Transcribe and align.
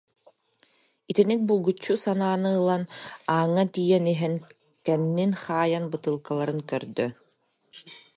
Итинник 1.11 1.41
булгуччу 1.49 1.93
санааны 2.03 2.49
ылынан 2.59 2.83
ааҥҥа 3.33 3.63
тиийэн 3.73 4.05
иһэн, 4.13 4.35
кэннин 4.85 5.31
хайыһан 5.43 5.85
бытыылкаларын 5.91 6.59
көрдө 6.71 7.07